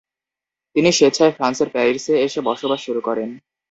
তিনি 0.75 0.89
স্বেচ্ছায় 0.91 1.35
ফ্রান্সের 1.37 1.69
প্যারিসে 1.73 2.13
এসে 2.25 2.39
বসবাস 2.49 2.79
শুরু 2.85 3.01
করেন। 3.01 3.29